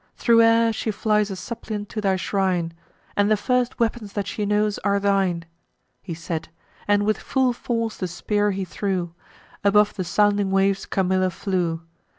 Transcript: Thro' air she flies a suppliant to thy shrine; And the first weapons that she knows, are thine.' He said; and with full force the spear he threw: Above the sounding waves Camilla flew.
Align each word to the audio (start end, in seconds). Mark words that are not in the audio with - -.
Thro' 0.15 0.39
air 0.39 0.73
she 0.73 0.89
flies 0.89 1.29
a 1.29 1.35
suppliant 1.35 1.87
to 1.89 2.01
thy 2.01 2.15
shrine; 2.15 2.73
And 3.15 3.29
the 3.29 3.37
first 3.37 3.79
weapons 3.79 4.13
that 4.13 4.25
she 4.25 4.47
knows, 4.47 4.79
are 4.79 4.99
thine.' 4.99 5.45
He 6.01 6.15
said; 6.15 6.49
and 6.87 7.03
with 7.05 7.19
full 7.19 7.53
force 7.53 7.97
the 7.97 8.07
spear 8.07 8.49
he 8.49 8.65
threw: 8.65 9.13
Above 9.63 9.93
the 9.93 10.03
sounding 10.03 10.49
waves 10.49 10.87
Camilla 10.87 11.29
flew. 11.29 11.83